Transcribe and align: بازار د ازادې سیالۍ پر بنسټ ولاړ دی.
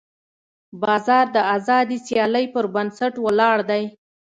بازار 0.81 1.25
د 1.35 1.37
ازادې 1.55 1.97
سیالۍ 2.07 2.45
پر 2.53 2.65
بنسټ 2.75 3.13
ولاړ 3.25 3.57
دی. 3.69 3.83